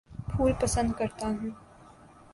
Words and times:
پھول 0.29 0.51
پسند 0.61 0.89
کرتا 0.97 1.27
ہوں 1.27 1.49